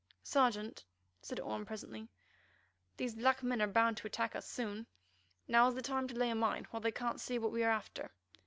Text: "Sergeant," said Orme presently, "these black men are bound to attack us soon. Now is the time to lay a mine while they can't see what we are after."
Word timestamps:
"Sergeant," 0.23 0.83
said 1.21 1.39
Orme 1.39 1.63
presently, 1.63 2.09
"these 2.97 3.13
black 3.13 3.43
men 3.43 3.61
are 3.61 3.67
bound 3.67 3.97
to 3.97 4.07
attack 4.07 4.35
us 4.35 4.47
soon. 4.49 4.87
Now 5.47 5.67
is 5.67 5.75
the 5.75 5.83
time 5.83 6.07
to 6.07 6.17
lay 6.17 6.31
a 6.31 6.35
mine 6.35 6.65
while 6.71 6.81
they 6.81 6.91
can't 6.91 7.21
see 7.21 7.37
what 7.37 7.51
we 7.51 7.63
are 7.63 7.69
after." 7.69 8.09